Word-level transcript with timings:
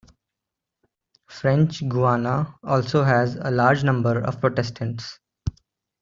French 1.29 1.87
Guiana 1.87 2.55
also 2.63 3.03
has 3.03 3.35
a 3.35 3.51
large 3.51 3.83
number 3.83 4.17
of 4.19 4.39
Protestants. 4.41 5.19